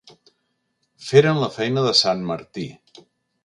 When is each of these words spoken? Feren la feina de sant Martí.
Feren 1.09 1.43
la 1.43 1.51
feina 1.59 1.85
de 1.91 1.95
sant 2.03 2.25
Martí. 2.33 2.67